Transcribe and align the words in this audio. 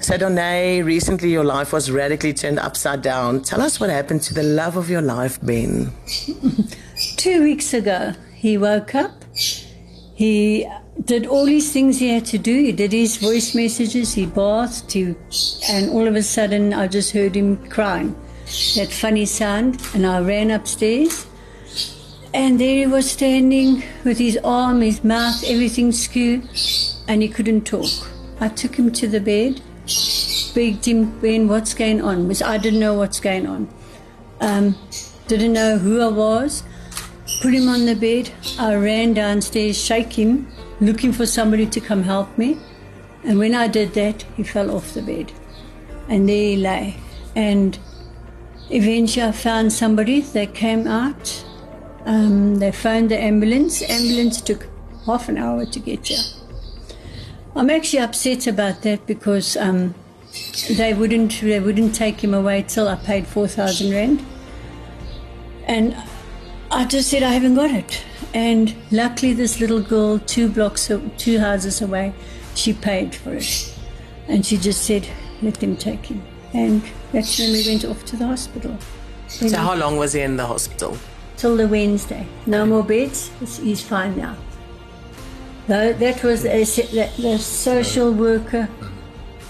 So, 0.00 0.16
Donay, 0.16 0.84
recently 0.84 1.30
your 1.30 1.44
life 1.44 1.72
was 1.72 1.90
radically 1.90 2.32
turned 2.32 2.58
upside 2.58 3.02
down. 3.02 3.42
Tell 3.42 3.60
us 3.60 3.80
what 3.80 3.90
happened 3.90 4.22
to 4.22 4.34
the 4.34 4.42
love 4.42 4.76
of 4.76 4.88
your 4.88 5.02
life, 5.02 5.40
Ben. 5.42 5.90
Two 7.16 7.42
weeks 7.42 7.74
ago, 7.74 8.12
he 8.34 8.56
woke 8.58 8.94
up. 8.94 9.24
He 10.14 10.68
did 11.04 11.26
all 11.26 11.44
these 11.44 11.72
things 11.72 11.98
he 11.98 12.08
had 12.08 12.24
to 12.26 12.38
do. 12.38 12.54
He 12.54 12.72
did 12.72 12.92
his 12.92 13.16
voice 13.16 13.54
messages, 13.54 14.14
he 14.14 14.26
bathed, 14.26 14.92
he, 14.92 15.14
and 15.70 15.90
all 15.90 16.06
of 16.06 16.14
a 16.14 16.22
sudden 16.22 16.72
I 16.72 16.88
just 16.88 17.12
heard 17.12 17.34
him 17.34 17.56
crying. 17.68 18.14
That 18.76 18.90
funny 18.92 19.26
sound, 19.26 19.82
and 19.94 20.06
I 20.06 20.20
ran 20.20 20.50
upstairs. 20.50 21.26
And 22.32 22.60
there 22.60 22.76
he 22.76 22.86
was 22.86 23.10
standing 23.10 23.82
with 24.04 24.18
his 24.18 24.38
arm, 24.44 24.82
his 24.82 25.02
mouth, 25.02 25.42
everything 25.44 25.90
skewed, 25.90 26.48
and 27.08 27.22
he 27.22 27.28
couldn't 27.28 27.62
talk. 27.62 27.90
I 28.40 28.48
took 28.48 28.76
him 28.76 28.92
to 28.92 29.08
the 29.08 29.20
bed, 29.20 29.62
him, 29.86 31.18
Ben, 31.20 31.48
what's 31.48 31.74
going 31.74 32.00
on? 32.00 32.22
Because 32.22 32.42
I 32.42 32.58
didn't 32.58 32.80
know 32.80 32.94
what's 32.94 33.20
going 33.20 33.46
on. 33.46 33.68
Um, 34.40 34.76
didn't 35.28 35.52
know 35.52 35.78
who 35.78 36.00
I 36.00 36.08
was. 36.08 36.62
Put 37.42 37.54
him 37.54 37.68
on 37.68 37.86
the 37.86 37.94
bed. 37.94 38.32
I 38.58 38.74
ran 38.74 39.14
downstairs, 39.14 39.82
shake 39.82 40.12
him, 40.12 40.48
looking 40.80 41.12
for 41.12 41.26
somebody 41.26 41.66
to 41.66 41.80
come 41.80 42.02
help 42.02 42.36
me. 42.38 42.58
And 43.24 43.38
when 43.38 43.54
I 43.54 43.66
did 43.66 43.94
that, 43.94 44.22
he 44.36 44.42
fell 44.42 44.70
off 44.70 44.94
the 44.94 45.02
bed. 45.02 45.32
And 46.08 46.28
there 46.28 46.36
he 46.36 46.56
lay. 46.56 46.96
And 47.34 47.78
eventually 48.70 49.26
I 49.26 49.32
found 49.32 49.72
somebody. 49.72 50.20
They 50.20 50.46
came 50.46 50.86
out. 50.86 51.44
Um, 52.04 52.56
they 52.56 52.70
phoned 52.70 53.10
the 53.10 53.18
ambulance. 53.20 53.82
Ambulance 53.82 54.40
took 54.40 54.68
half 55.04 55.28
an 55.28 55.38
hour 55.38 55.66
to 55.66 55.78
get 55.80 56.06
here. 56.06 56.18
I'm 57.56 57.70
actually 57.70 58.00
upset 58.00 58.46
about 58.46 58.82
that 58.82 59.06
because 59.06 59.56
um, 59.56 59.94
they 60.76 60.92
wouldn't 60.92 61.40
they 61.40 61.58
wouldn't 61.58 61.94
take 61.94 62.22
him 62.22 62.34
away 62.34 62.62
till 62.68 62.86
I 62.86 62.96
paid 62.96 63.26
four 63.26 63.48
thousand 63.48 63.92
rand, 63.92 64.24
and 65.64 65.96
I 66.70 66.84
just 66.84 67.08
said 67.08 67.22
I 67.22 67.32
haven't 67.32 67.54
got 67.54 67.70
it. 67.70 68.04
And 68.34 68.74
luckily, 68.90 69.32
this 69.32 69.58
little 69.58 69.80
girl, 69.80 70.18
two 70.18 70.50
blocks, 70.50 70.90
two 71.16 71.38
houses 71.38 71.80
away, 71.80 72.12
she 72.54 72.74
paid 72.74 73.14
for 73.14 73.32
it, 73.32 73.74
and 74.28 74.44
she 74.44 74.58
just 74.58 74.84
said, 74.84 75.08
"Let 75.40 75.54
them 75.54 75.76
take 75.76 76.04
him." 76.04 76.22
And 76.52 76.82
that's 77.12 77.38
when 77.38 77.52
we 77.52 77.66
went 77.66 77.86
off 77.86 78.04
to 78.06 78.16
the 78.16 78.26
hospital. 78.26 78.76
So, 79.28 79.56
how 79.56 79.74
long 79.74 79.96
was 79.96 80.12
he 80.12 80.20
in 80.20 80.36
the 80.36 80.46
hospital? 80.46 80.98
Till 81.38 81.56
the 81.56 81.66
Wednesday. 81.66 82.26
No 82.44 82.66
more 82.66 82.82
beds. 82.82 83.30
He's 83.40 83.82
fine 83.82 84.16
now. 84.18 84.36
No, 85.68 85.92
that 85.92 86.22
was 86.22 86.44
a, 86.44 86.64
the 86.64 87.38
social 87.38 88.12
worker. 88.12 88.68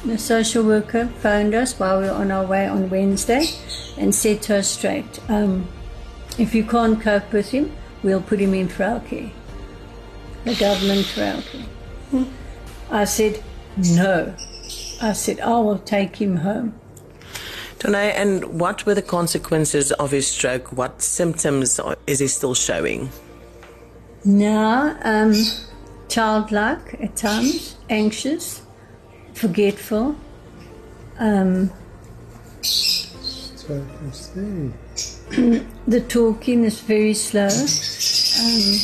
The 0.05 0.17
social 0.17 0.64
worker 0.64 1.08
phoned 1.08 1.55
us 1.55 1.78
while 1.78 2.00
we 2.00 2.06
were 2.06 2.12
on 2.12 2.31
our 2.31 2.47
way 2.47 2.67
on 2.67 2.89
Wednesday 2.89 3.45
and 3.98 4.14
said 4.14 4.41
to 4.42 4.56
us 4.58 4.69
straight, 4.69 5.20
um, 5.28 5.69
if 6.39 6.55
you 6.55 6.64
can't 6.64 7.00
cope 7.00 7.33
with 7.33 7.50
him, 7.50 7.73
we'll 8.03 8.23
put 8.23 8.41
him 8.41 8.55
in 8.55 8.69
frail 8.69 9.00
care. 9.00 9.31
The 10.45 10.55
government 10.55 11.06
frail 11.06 11.42
care. 11.42 12.27
I 12.91 13.05
said, 13.05 13.42
no. 13.77 14.34
I 15.03 15.12
said, 15.12 15.41
I 15.41 15.58
will 15.58 15.80
take 15.80 16.17
him 16.17 16.36
home. 16.36 16.75
Donay, 17.78 18.12
and 18.17 18.58
what 18.58 18.86
were 18.86 18.95
the 18.95 19.03
consequences 19.03 19.92
of 19.92 20.12
his 20.12 20.27
stroke? 20.27 20.73
What 20.73 21.03
symptoms 21.03 21.78
is 22.06 22.20
he 22.20 22.28
still 22.28 22.55
showing? 22.55 23.11
Now, 24.25 24.97
um, 25.03 25.34
childlike 26.17 26.97
at 26.98 27.14
times, 27.14 27.77
anxious, 27.91 28.62
forgetful. 29.34 30.17
Um, 31.19 31.69
the 35.86 36.00
talking 36.08 36.64
is 36.64 36.81
very 36.81 37.12
slow. 37.12 37.50
Um, 38.40 38.79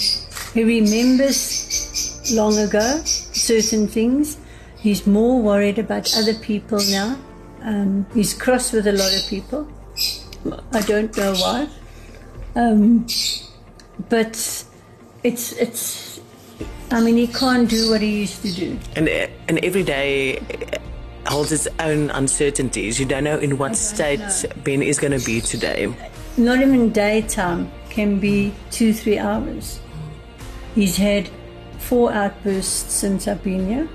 he 0.53 0.63
remembers 0.63 2.31
long 2.35 2.59
ago 2.59 3.01
certain 3.05 3.89
things. 3.89 4.37
He's 4.79 5.07
more 5.07 5.41
worried 5.41 5.79
about 5.79 6.15
other 6.15 6.35
people 6.35 6.81
now. 6.91 7.17
Um, 7.63 8.05
he's 8.13 8.35
cross 8.35 8.73
with 8.73 8.87
a 8.87 8.93
lot 8.93 9.11
of 9.19 9.27
people. 9.31 9.67
I 10.73 10.83
don't 10.83 11.17
know 11.17 11.33
why. 11.37 11.67
Um, 12.55 13.07
but 14.11 14.37
it's 15.25 15.53
it's 15.53 16.12
I 16.93 17.01
mean, 17.01 17.17
he 17.17 17.27
can't 17.27 17.69
do 17.69 17.91
what 17.91 18.03
he 18.03 18.21
used 18.21 18.43
to 18.43 18.53
do. 18.53 18.79
And 18.97 19.09
and 19.49 19.59
every 19.65 19.83
day 19.83 20.41
holds 21.27 21.53
its 21.53 21.69
own 21.81 22.11
uncertainties. 22.11 23.01
You 23.01 23.07
don't 23.07 23.25
know 23.25 23.39
in 23.39 23.57
what 23.57 23.77
state 23.77 24.21
know. 24.21 24.51
Ben 24.63 24.83
is 24.83 24.99
going 24.99 25.19
to 25.19 25.25
be 25.25 25.41
today. 25.41 25.93
Not 26.37 26.61
even 26.61 26.91
daytime 26.91 27.71
can 27.89 28.19
be 28.19 28.53
two, 28.71 28.93
three 28.93 29.19
hours. 29.19 29.81
He's 30.75 30.97
had 30.97 31.31
four 31.79 32.13
outbursts 32.13 32.93
since 32.93 33.29
I've 33.29 33.43
been 33.43 33.67
here. 33.67 33.89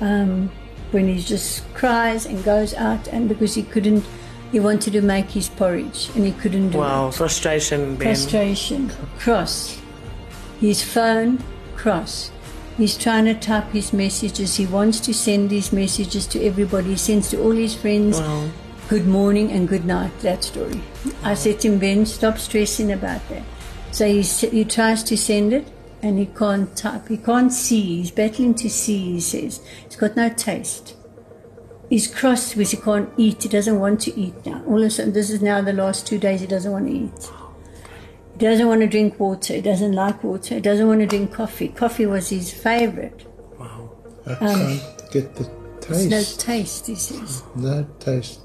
Um, 0.00 0.50
when 0.90 1.08
he 1.08 1.20
just 1.20 1.62
cries 1.74 2.26
and 2.26 2.42
goes 2.44 2.74
out, 2.74 3.08
and 3.08 3.28
because 3.28 3.54
he 3.54 3.62
couldn't, 3.62 4.04
he 4.52 4.60
wanted 4.60 4.92
to 4.94 5.02
make 5.02 5.30
his 5.30 5.48
porridge 5.48 6.10
and 6.14 6.24
he 6.24 6.32
couldn't 6.32 6.70
do 6.70 6.78
wow, 6.78 7.08
it. 7.08 7.14
frustration, 7.14 7.96
Ben. 7.96 8.14
Frustration, 8.14 8.90
cross. 9.18 9.78
His 10.60 10.82
phone 10.82 11.42
cross. 11.78 12.30
He's 12.76 12.96
trying 12.96 13.24
to 13.24 13.34
type 13.34 13.70
his 13.72 13.92
messages. 13.92 14.56
He 14.56 14.66
wants 14.66 15.00
to 15.00 15.14
send 15.14 15.50
these 15.50 15.72
messages 15.72 16.26
to 16.28 16.44
everybody. 16.44 16.90
He 16.90 16.96
sends 16.96 17.30
to 17.30 17.42
all 17.42 17.52
his 17.52 17.74
friends. 17.74 18.20
Wow. 18.20 18.50
Good 18.88 19.06
morning 19.06 19.50
and 19.50 19.68
good 19.68 19.84
night. 19.84 20.18
That 20.20 20.44
story. 20.44 20.80
I 21.22 21.34
said 21.34 21.60
to 21.60 21.68
him, 21.68 21.78
Ben, 21.78 22.06
stop 22.06 22.38
stressing 22.38 22.92
about 22.92 23.26
that. 23.28 23.42
So 23.90 24.06
he, 24.06 24.22
he 24.22 24.64
tries 24.64 25.02
to 25.04 25.16
send 25.16 25.52
it 25.52 25.66
and 26.02 26.18
he 26.18 26.26
can't 26.26 26.76
type. 26.76 27.08
He 27.08 27.16
can't 27.16 27.52
see. 27.52 27.96
He's 27.96 28.10
battling 28.10 28.54
to 28.54 28.70
see, 28.70 29.14
he 29.14 29.20
says. 29.20 29.60
He's 29.84 29.96
got 29.96 30.16
no 30.16 30.28
taste. 30.28 30.94
He's 31.90 32.06
crossed 32.06 32.52
because 32.54 32.70
he 32.70 32.76
can't 32.76 33.10
eat. 33.16 33.42
He 33.42 33.48
doesn't 33.48 33.80
want 33.80 34.00
to 34.02 34.18
eat 34.18 34.46
now. 34.46 34.62
All 34.66 34.78
of 34.78 34.86
a 34.86 34.90
sudden, 34.90 35.12
this 35.14 35.30
is 35.30 35.42
now 35.42 35.60
the 35.62 35.72
last 35.72 36.06
two 36.06 36.18
days 36.18 36.40
he 36.40 36.46
doesn't 36.46 36.70
want 36.70 36.86
to 36.86 36.92
eat. 36.92 37.30
He 38.38 38.46
doesn't 38.46 38.68
want 38.68 38.82
to 38.82 38.86
drink 38.86 39.18
water. 39.18 39.54
He 39.54 39.60
doesn't 39.60 39.92
like 39.92 40.22
water. 40.22 40.54
He 40.54 40.60
doesn't 40.60 40.86
want 40.86 41.00
to 41.00 41.06
drink 41.06 41.32
coffee. 41.32 41.68
Coffee 41.68 42.06
was 42.06 42.28
his 42.28 42.52
favorite. 42.52 43.26
Wow. 43.58 43.90
I 44.28 44.32
um, 44.34 44.38
can't 44.38 45.10
get 45.10 45.34
the 45.34 45.50
taste. 45.80 46.08
no 46.08 46.22
taste, 46.22 46.86
he 46.86 46.94
says. 46.94 47.42
No 47.56 47.84
taste. 47.98 48.40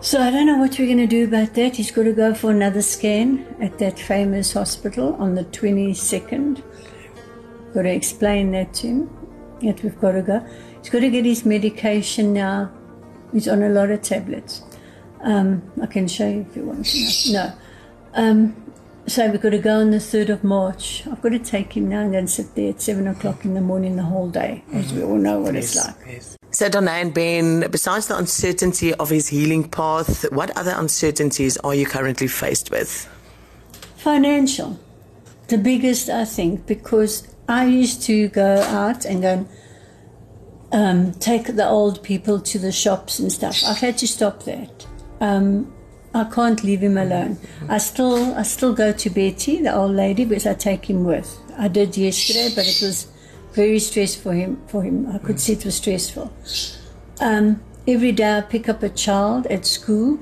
So 0.00 0.20
I 0.20 0.32
don't 0.32 0.46
know 0.46 0.58
what 0.58 0.76
we're 0.78 0.86
going 0.86 0.98
to 0.98 1.06
do 1.06 1.24
about 1.24 1.54
that. 1.54 1.76
He's 1.76 1.92
got 1.92 2.02
to 2.02 2.12
go 2.12 2.34
for 2.34 2.50
another 2.50 2.82
scan 2.82 3.46
at 3.60 3.78
that 3.78 4.00
famous 4.00 4.52
hospital 4.52 5.14
on 5.14 5.36
the 5.36 5.44
22nd. 5.44 6.60
Got 7.72 7.82
to 7.82 7.88
explain 7.88 8.50
that 8.50 8.74
to 8.74 8.86
him. 8.88 9.10
That 9.62 9.80
we've 9.84 10.00
got 10.00 10.12
to 10.12 10.22
go. 10.22 10.44
He's 10.80 10.90
got 10.90 11.00
to 11.00 11.10
get 11.10 11.24
his 11.24 11.46
medication 11.46 12.32
now. 12.32 12.72
He's 13.32 13.46
on 13.46 13.62
a 13.62 13.68
lot 13.68 13.90
of 13.90 14.02
tablets. 14.02 14.62
Um, 15.20 15.70
I 15.80 15.86
can 15.86 16.08
show 16.08 16.28
you 16.28 16.46
if 16.48 16.56
you 16.56 16.64
want 16.64 16.84
to 16.86 17.32
know. 17.32 17.44
No. 17.44 17.52
Um, 18.14 18.70
so 19.06 19.28
we've 19.28 19.40
got 19.40 19.50
to 19.50 19.58
go 19.58 19.80
on 19.80 19.90
the 19.90 19.98
3rd 19.98 20.28
of 20.28 20.44
March. 20.44 21.04
I've 21.10 21.20
got 21.20 21.30
to 21.30 21.38
take 21.38 21.76
him 21.76 21.88
now 21.88 22.00
and 22.00 22.14
then 22.14 22.28
sit 22.28 22.54
there 22.54 22.70
at 22.70 22.80
7 22.80 23.06
o'clock 23.08 23.44
in 23.44 23.54
the 23.54 23.60
morning 23.60 23.96
the 23.96 24.04
whole 24.04 24.28
day, 24.28 24.62
as 24.72 24.92
we 24.92 25.02
all 25.02 25.16
know 25.16 25.40
what 25.40 25.54
yes, 25.54 25.74
it's 25.74 25.86
like. 25.86 25.96
Yes. 26.06 26.36
So, 26.52 26.68
Donay 26.68 27.02
and 27.02 27.14
Ben, 27.14 27.70
besides 27.70 28.08
the 28.08 28.16
uncertainty 28.16 28.94
of 28.94 29.10
his 29.10 29.28
healing 29.28 29.68
path, 29.68 30.30
what 30.32 30.56
other 30.56 30.74
uncertainties 30.76 31.56
are 31.58 31.74
you 31.74 31.86
currently 31.86 32.28
faced 32.28 32.70
with? 32.70 33.08
Financial. 33.96 34.78
The 35.48 35.58
biggest, 35.58 36.08
I 36.08 36.24
think, 36.24 36.66
because 36.66 37.26
I 37.48 37.66
used 37.66 38.02
to 38.02 38.28
go 38.28 38.60
out 38.62 39.04
and 39.04 39.22
go 39.22 39.48
and 40.72 41.08
um, 41.08 41.12
take 41.14 41.56
the 41.56 41.66
old 41.66 42.02
people 42.02 42.40
to 42.40 42.58
the 42.58 42.70
shops 42.70 43.18
and 43.18 43.32
stuff. 43.32 43.62
I've 43.66 43.78
had 43.78 43.98
to 43.98 44.06
stop 44.06 44.44
that. 44.44 44.86
Um, 45.20 45.72
I 46.12 46.24
can't 46.24 46.62
leave 46.64 46.80
him 46.80 46.98
alone. 46.98 47.38
I 47.68 47.78
still 47.78 48.34
I 48.34 48.42
still 48.42 48.74
go 48.74 48.92
to 48.92 49.10
Betty, 49.10 49.62
the 49.62 49.74
old 49.74 49.92
lady, 49.92 50.24
because 50.24 50.46
I 50.46 50.54
take 50.54 50.90
him 50.90 51.04
with. 51.04 51.38
I 51.56 51.68
did 51.68 51.96
yesterday, 51.96 52.48
but 52.54 52.66
it 52.66 52.82
was 52.82 53.06
very 53.52 53.78
stressful 53.78 54.32
for 54.32 54.36
him. 54.36 54.60
For 54.66 54.82
him, 54.82 55.06
I 55.12 55.18
could 55.18 55.38
see 55.38 55.52
it 55.52 55.64
was 55.64 55.76
stressful. 55.76 56.32
Um, 57.20 57.62
every 57.86 58.12
day 58.12 58.38
I 58.38 58.40
pick 58.40 58.68
up 58.68 58.82
a 58.82 58.88
child 58.88 59.46
at 59.46 59.64
school. 59.66 60.18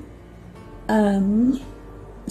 Um, 0.87 1.59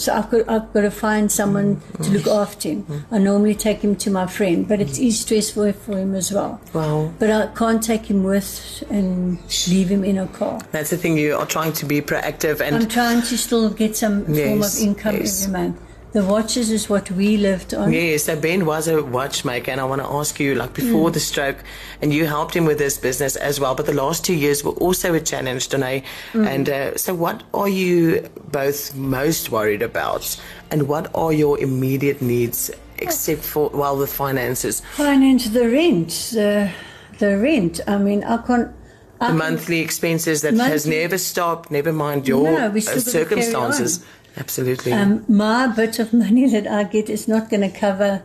so 0.01 0.13
I've 0.13 0.31
got, 0.31 0.49
I've 0.49 0.73
got 0.73 0.83
to 0.83 0.91
find 0.91 1.31
someone 1.31 1.77
mm, 1.77 2.05
to 2.05 2.11
look 2.11 2.27
after 2.27 2.69
him. 2.71 2.85
Mm. 2.85 3.05
I 3.11 3.19
normally 3.19 3.55
take 3.55 3.81
him 3.81 3.97
to 3.97 4.11
my 4.11 4.27
friend, 4.27 4.67
but 4.67 4.81
it 4.81 4.99
is 4.99 5.17
mm. 5.17 5.23
stressful 5.23 5.73
for 5.73 5.99
him 5.99 6.15
as 6.15 6.33
well. 6.33 6.61
Wow. 6.73 7.13
But 7.19 7.31
I 7.31 7.47
can't 7.49 7.83
take 7.83 8.07
him 8.07 8.25
with 8.25 8.85
and 8.91 9.39
leave 9.69 9.89
him 9.89 10.05
in 10.05 10.19
a 10.19 10.27
car. 10.29 10.61
That's 10.73 10.91
the 10.91 10.97
thing, 10.97 11.17
you 11.17 11.37
are 11.37 11.47
trying 11.47 11.73
to 11.75 11.87
be 11.87 12.01
proactive 12.01 12.61
and. 12.61 12.77
I'm 12.77 12.89
trying 12.89 13.23
to 13.23 13.39
still 13.39 13.71
get 13.71 13.97
some 13.97 14.25
yes, 14.33 14.49
form 14.49 14.63
of 14.63 14.89
income 14.89 15.17
yes. 15.17 15.45
every 15.45 15.53
month. 15.53 15.81
The 16.19 16.25
watches 16.25 16.73
is 16.73 16.89
what 16.89 17.13
we 17.13 17.37
lived 17.37 17.75
on. 17.75 17.93
Yes, 17.93 18.25
so 18.25 18.35
Ben 18.35 18.67
was 18.67 18.89
a 18.89 19.01
watchmaker, 19.01 19.71
and 19.71 19.81
I 19.81 19.85
want 19.85 20.03
to 20.03 20.09
ask 20.09 20.41
you, 20.41 20.57
like 20.57 20.75
before 20.75 21.13
the 21.13 21.21
stroke, 21.21 21.59
and 22.03 22.13
you 22.13 22.27
helped 22.27 22.57
him 22.57 22.65
with 22.65 22.77
this 22.77 22.99
business 22.99 23.37
as 23.37 23.61
well. 23.61 23.77
But 23.77 23.87
the 23.87 23.93
last 23.93 24.25
two 24.25 24.35
years 24.35 24.65
were 24.65 24.73
also 24.73 25.15
a 25.15 25.21
challenge, 25.21 25.69
Danae. 25.69 26.03
And 26.35 26.69
uh, 26.69 26.97
so, 26.97 27.15
what 27.15 27.45
are 27.55 27.69
you 27.69 28.29
both 28.51 28.97
most 28.97 29.53
worried 29.53 29.81
about, 29.81 30.37
and 30.73 30.89
what 30.89 31.09
are 31.15 31.33
your 31.33 31.57
immediate 31.61 32.21
needs, 32.21 32.73
except 32.97 33.45
for 33.45 33.71
well, 33.71 33.97
the 33.97 34.09
finances, 34.09 34.81
Finance 34.97 35.51
the 35.51 35.69
rent, 35.69 36.09
the 36.33 36.73
the 37.21 37.39
rent. 37.39 37.79
I 37.87 37.97
mean, 37.99 38.25
I 38.25 38.39
can't. 38.39 38.75
I 39.21 39.29
the 39.31 39.35
monthly 39.35 39.81
expenses 39.81 40.43
that 40.43 40.55
has 40.55 40.85
never 40.85 41.19
stopped. 41.19 41.71
Never 41.71 41.93
mind 41.93 42.27
your 42.27 42.43
No, 42.43 42.73
uh, 42.77 42.81
circumstances. 42.81 44.05
Carry 44.35 44.41
Absolutely. 44.43 44.93
Um, 44.93 45.25
my 45.29 45.67
bit 45.67 45.99
of 45.99 46.13
money 46.13 46.49
that 46.49 46.67
I 46.67 46.85
get 46.85 47.09
is 47.09 47.29
not 47.29 47.51
going 47.51 47.63
to 47.63 47.71
cover 47.71 48.23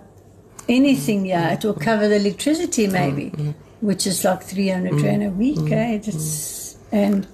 anything 0.69 1.25
yet. 1.25 1.63
It 1.63 1.67
will 1.67 1.73
cover 1.73 2.07
the 2.07 2.15
electricity 2.15 2.87
maybe, 2.87 3.29
which 3.81 4.07
is 4.07 4.23
like 4.23 4.43
300 4.43 5.01
rand 5.01 5.23
a 5.23 5.29
week. 5.29 5.71
Eh? 5.71 5.99
It's, 6.03 6.77
and 6.91 7.27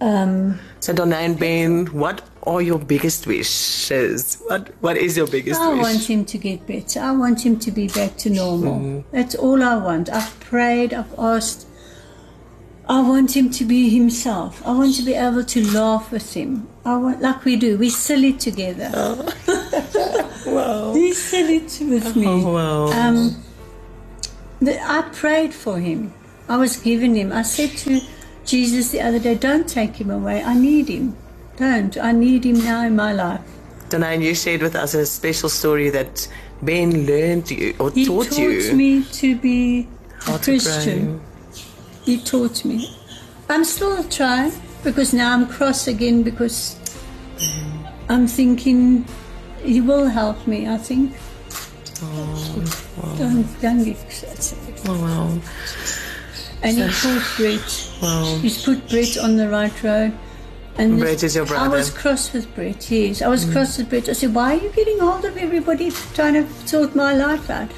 um, 0.00 0.58
so, 0.80 0.92
Danae 0.92 1.26
and 1.26 1.38
Ben, 1.38 1.86
what 1.86 2.22
are 2.42 2.60
your 2.60 2.78
biggest 2.80 3.26
wishes? 3.26 4.42
What 4.48 4.74
What 4.80 4.96
is 4.96 5.16
your 5.16 5.28
biggest 5.28 5.60
I 5.60 5.68
wish? 5.74 5.82
want 5.82 6.10
him 6.10 6.24
to 6.24 6.38
get 6.38 6.66
better. 6.66 6.98
I 6.98 7.12
want 7.12 7.46
him 7.46 7.58
to 7.60 7.70
be 7.70 7.86
back 7.86 8.16
to 8.18 8.30
normal. 8.30 9.04
That's 9.12 9.36
all 9.36 9.62
I 9.62 9.76
want. 9.76 10.10
I've 10.10 10.38
prayed, 10.40 10.92
I've 10.92 11.14
asked. 11.18 11.68
I 12.88 13.00
want 13.00 13.36
him 13.36 13.50
to 13.50 13.64
be 13.64 13.88
himself. 13.90 14.60
I 14.66 14.72
want 14.72 14.96
to 14.96 15.02
be 15.02 15.14
able 15.14 15.44
to 15.44 15.72
laugh 15.72 16.10
with 16.10 16.34
him. 16.34 16.68
I 16.84 16.96
want, 16.96 17.22
like 17.22 17.44
we 17.44 17.56
do. 17.56 17.78
We 17.78 17.90
silly 17.90 18.32
together. 18.32 18.90
wow. 20.46 20.92
He 20.92 21.12
silly 21.14 21.60
with 21.60 22.16
me. 22.16 22.26
Oh, 22.26 22.52
wow. 22.52 22.86
Um, 22.92 23.42
the, 24.60 24.80
I 24.82 25.02
prayed 25.12 25.54
for 25.54 25.78
him. 25.78 26.12
I 26.48 26.56
was 26.56 26.76
giving 26.76 27.14
him. 27.14 27.32
I 27.32 27.42
said 27.42 27.70
to 27.78 28.00
Jesus 28.44 28.90
the 28.90 29.00
other 29.00 29.20
day, 29.20 29.36
"Don't 29.36 29.68
take 29.68 29.96
him 29.96 30.10
away. 30.10 30.42
I 30.42 30.54
need 30.54 30.88
him. 30.88 31.16
Don't. 31.56 31.96
I 31.96 32.12
need 32.12 32.44
him 32.44 32.58
now 32.64 32.84
in 32.84 32.96
my 32.96 33.12
life." 33.12 33.40
Danae, 33.90 34.20
you 34.20 34.34
shared 34.34 34.62
with 34.62 34.74
us 34.74 34.94
a 34.94 35.06
special 35.06 35.48
story 35.48 35.90
that 35.90 36.26
Ben 36.62 37.06
learned 37.06 37.50
you 37.50 37.74
or 37.78 37.90
He 37.90 38.06
taught, 38.06 38.28
taught 38.28 38.38
you 38.38 38.50
He 38.50 38.68
taught 38.68 38.76
me 38.76 39.04
to 39.04 39.36
be 39.36 39.88
how 40.20 40.34
a 40.34 40.38
Christian. 40.38 41.18
pray. 41.18 41.31
He 42.04 42.18
taught 42.18 42.64
me. 42.64 42.96
I'm 43.48 43.64
still 43.64 44.02
trying 44.04 44.52
because 44.82 45.12
now 45.12 45.32
I'm 45.32 45.46
cross 45.46 45.86
again 45.86 46.22
because 46.22 46.76
um, 47.40 47.88
I'm 48.08 48.26
thinking 48.26 49.04
he 49.62 49.80
will 49.80 50.06
help 50.06 50.46
me. 50.46 50.68
I 50.68 50.78
think. 50.78 51.14
Oh, 52.02 53.14
don't 53.18 53.60
don't 53.60 53.84
get 53.84 54.02
upset. 54.02 54.54
Oh, 54.88 55.00
wow. 55.00 55.40
And 56.62 56.76
he 56.76 56.88
taught 56.88 57.36
Brett. 57.36 57.92
Wow. 58.00 58.38
He's 58.40 58.64
put 58.64 58.88
Brett 58.88 59.18
on 59.18 59.36
the 59.36 59.48
right 59.48 59.82
road. 59.82 60.12
And 60.76 60.98
Brett 60.98 61.18
this- 61.18 61.22
is 61.24 61.36
your 61.36 61.46
brother. 61.46 61.64
I 61.66 61.68
was 61.68 61.90
cross 61.90 62.32
with 62.32 62.52
Brett, 62.54 62.90
yes. 62.90 63.20
I 63.22 63.28
was 63.28 63.44
mm. 63.44 63.52
cross 63.52 63.78
with 63.78 63.90
Brett. 63.90 64.08
I 64.08 64.12
said, 64.12 64.34
Why 64.34 64.56
are 64.56 64.62
you 64.62 64.70
getting 64.70 64.98
hold 64.98 65.24
of 65.24 65.36
everybody 65.36 65.90
trying 66.14 66.34
to 66.34 66.48
sort 66.66 66.94
my 66.94 67.14
life 67.14 67.50
out? 67.50 67.70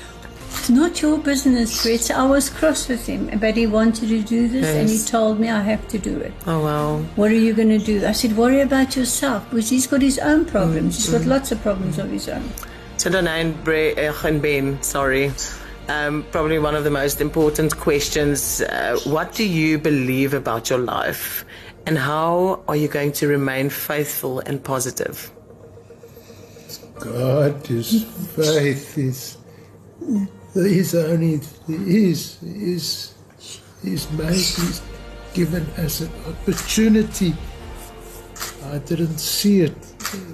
It's 0.64 0.70
not 0.70 1.02
your 1.02 1.18
business, 1.18 1.82
Brett. 1.82 2.00
So 2.00 2.14
I 2.14 2.24
was 2.24 2.48
cross 2.48 2.88
with 2.88 3.06
him, 3.06 3.38
but 3.38 3.54
he 3.54 3.66
wanted 3.66 4.08
to 4.08 4.22
do 4.22 4.48
this 4.48 4.64
and 4.64 4.88
he 4.88 4.98
told 4.98 5.38
me 5.38 5.50
I 5.50 5.60
have 5.60 5.86
to 5.88 5.98
do 5.98 6.16
it. 6.16 6.32
Oh, 6.46 6.64
wow. 6.64 6.96
What 7.16 7.30
are 7.32 7.34
you 7.34 7.52
going 7.52 7.68
to 7.68 7.78
do? 7.78 8.06
I 8.06 8.12
said, 8.12 8.34
Worry 8.34 8.62
about 8.62 8.96
yourself 8.96 9.44
because 9.50 9.68
he's 9.68 9.86
got 9.86 10.00
his 10.00 10.18
own 10.18 10.46
problems. 10.46 10.96
He's 10.96 11.12
got 11.12 11.26
lots 11.26 11.52
of 11.52 11.60
problems 11.60 11.98
of 11.98 12.08
his 12.08 12.30
own. 12.30 12.50
So, 12.96 13.10
Danae 13.10 13.42
and, 13.42 13.62
Bre- 13.62 14.00
uh, 14.00 14.26
and 14.26 14.40
Ben, 14.40 14.82
sorry. 14.82 15.32
Um, 15.88 16.24
probably 16.32 16.58
one 16.58 16.74
of 16.74 16.84
the 16.84 16.90
most 16.90 17.20
important 17.20 17.76
questions. 17.76 18.62
Uh, 18.62 18.98
what 19.04 19.34
do 19.34 19.46
you 19.46 19.76
believe 19.76 20.32
about 20.32 20.70
your 20.70 20.78
life? 20.78 21.44
And 21.84 21.98
how 21.98 22.64
are 22.68 22.76
you 22.76 22.88
going 22.88 23.12
to 23.20 23.28
remain 23.28 23.68
faithful 23.68 24.40
and 24.40 24.64
positive? 24.64 25.30
God 26.98 27.70
is 27.70 28.04
faith 28.34 28.96
is 28.96 29.36
He's 30.54 30.94
only 30.94 31.40
He 31.66 32.10
is 32.10 32.42
is 32.42 33.14
He's 33.82 34.10
made 34.12 34.34
He's 34.34 34.82
given 35.34 35.64
us 35.78 36.00
an 36.00 36.10
opportunity. 36.28 37.34
I 38.72 38.78
didn't 38.78 39.18
see 39.18 39.60
it. 39.62 39.76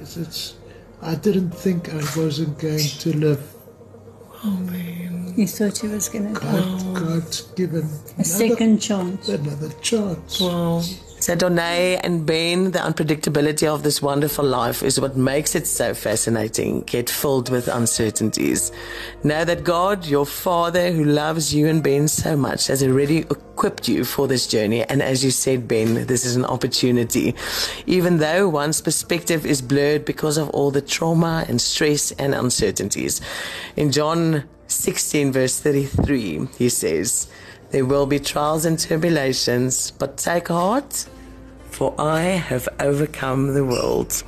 It's, 0.00 0.16
it's 0.16 0.54
I 1.02 1.14
didn't 1.14 1.50
think 1.50 1.88
I 1.88 2.02
wasn't 2.16 2.58
going 2.58 2.78
to 3.02 3.16
live. 3.16 3.42
Oh 4.44 4.50
man. 4.50 5.32
He 5.36 5.46
thought 5.46 5.78
he 5.78 5.88
was 5.88 6.08
going 6.08 6.34
to 6.34 6.40
die. 6.40 6.60
God, 6.60 6.94
God's 6.94 7.40
given 7.52 7.84
A 7.84 8.12
another, 8.14 8.24
second 8.24 8.78
chance. 8.78 9.28
another 9.28 9.70
chance. 9.80 10.40
Wow. 10.40 10.82
So, 11.20 11.34
Danae 11.34 12.00
and 12.02 12.24
Ben, 12.24 12.70
the 12.70 12.78
unpredictability 12.78 13.66
of 13.66 13.82
this 13.82 14.00
wonderful 14.00 14.42
life 14.42 14.82
is 14.82 14.98
what 14.98 15.18
makes 15.18 15.54
it 15.54 15.66
so 15.66 15.92
fascinating, 15.92 16.82
yet 16.90 17.10
filled 17.10 17.50
with 17.50 17.68
uncertainties. 17.68 18.72
Know 19.22 19.44
that 19.44 19.62
God, 19.62 20.06
your 20.06 20.24
Father, 20.24 20.90
who 20.90 21.04
loves 21.04 21.54
you 21.54 21.68
and 21.68 21.82
Ben 21.82 22.08
so 22.08 22.38
much, 22.38 22.68
has 22.68 22.82
already 22.82 23.18
equipped 23.18 23.86
you 23.86 24.02
for 24.02 24.28
this 24.28 24.46
journey. 24.46 24.82
And 24.84 25.02
as 25.02 25.22
you 25.22 25.30
said, 25.30 25.68
Ben, 25.68 26.06
this 26.06 26.24
is 26.24 26.36
an 26.36 26.46
opportunity. 26.46 27.34
Even 27.84 28.16
though 28.16 28.48
one's 28.48 28.80
perspective 28.80 29.44
is 29.44 29.60
blurred 29.60 30.06
because 30.06 30.38
of 30.38 30.48
all 30.50 30.70
the 30.70 30.80
trauma 30.80 31.44
and 31.48 31.60
stress 31.60 32.12
and 32.12 32.34
uncertainties. 32.34 33.20
In 33.76 33.92
John 33.92 34.44
16, 34.68 35.32
verse 35.32 35.60
33, 35.60 36.48
he 36.56 36.70
says, 36.70 37.28
there 37.70 37.84
will 37.84 38.06
be 38.06 38.18
trials 38.18 38.64
and 38.64 38.78
tribulations, 38.78 39.92
but 39.92 40.16
take 40.16 40.48
heart, 40.48 41.06
for 41.70 41.94
I 41.98 42.22
have 42.22 42.68
overcome 42.80 43.54
the 43.54 43.64
world. 43.64 44.24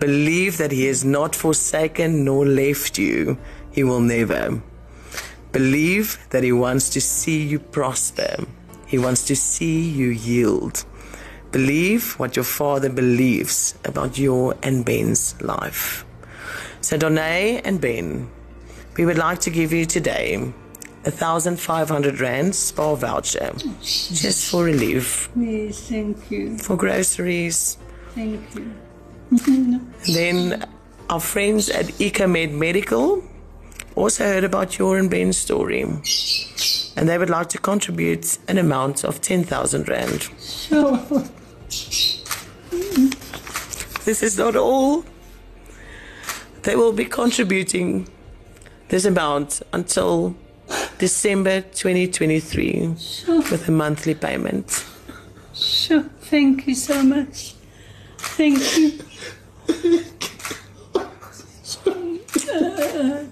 Believe 0.00 0.58
that 0.58 0.72
He 0.72 0.86
has 0.86 1.04
not 1.04 1.36
forsaken 1.36 2.24
nor 2.24 2.44
left 2.44 2.98
you. 2.98 3.38
He 3.70 3.84
will 3.84 4.00
never. 4.00 4.60
Believe 5.52 6.18
that 6.30 6.42
He 6.42 6.50
wants 6.52 6.90
to 6.90 7.00
see 7.00 7.42
you 7.42 7.60
prosper. 7.60 8.44
He 8.86 8.98
wants 8.98 9.24
to 9.26 9.36
see 9.36 9.88
you 9.88 10.08
yield. 10.08 10.84
Believe 11.52 12.18
what 12.18 12.34
your 12.34 12.44
Father 12.44 12.90
believes 12.90 13.74
about 13.84 14.18
your 14.18 14.56
and 14.64 14.84
Ben's 14.84 15.40
life. 15.40 16.04
So, 16.80 16.98
Donay 16.98 17.60
and 17.64 17.80
Ben, 17.80 18.28
we 18.96 19.06
would 19.06 19.18
like 19.18 19.38
to 19.40 19.50
give 19.50 19.72
you 19.72 19.86
today 19.86 20.52
a 21.04 21.10
thousand 21.10 21.58
five 21.60 21.88
hundred 21.88 22.20
rand 22.20 22.54
Spar 22.54 22.96
voucher 22.96 23.52
just 23.82 24.50
for 24.50 24.64
relief, 24.64 25.28
Yes, 25.36 25.88
thank 25.88 26.30
you. 26.30 26.58
for 26.58 26.76
groceries. 26.76 27.78
Thank 28.14 28.40
you. 28.54 28.72
Then 30.12 30.64
our 31.10 31.20
friends 31.20 31.68
at 31.70 31.86
Ecomed 32.00 32.52
Medical 32.52 33.22
also 33.94 34.24
heard 34.24 34.44
about 34.44 34.78
your 34.78 34.98
and 34.98 35.10
Ben's 35.10 35.36
story. 35.36 35.82
And 36.96 37.08
they 37.08 37.16
would 37.18 37.30
like 37.30 37.48
to 37.50 37.58
contribute 37.58 38.38
an 38.48 38.58
amount 38.58 39.04
of 39.04 39.20
10,000 39.20 39.88
rand. 39.88 40.28
Sure. 40.40 40.98
This 44.04 44.22
is 44.22 44.38
not 44.38 44.56
all. 44.56 45.04
They 46.62 46.74
will 46.76 46.92
be 46.92 47.04
contributing 47.04 48.08
this 48.88 49.04
amount 49.04 49.62
until 49.72 50.34
December 50.98 51.60
2023 51.62 52.94
Sure. 52.98 53.36
with 53.50 53.68
a 53.68 53.72
monthly 53.72 54.14
payment. 54.14 54.84
Sure. 55.54 56.04
Thank 56.22 56.66
you 56.66 56.74
so 56.74 57.02
much. 57.02 57.54
Thank 58.18 58.76
you. 58.76 58.98
Uh, 62.50 63.24